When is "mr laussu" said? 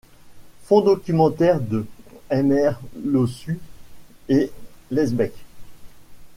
2.33-3.59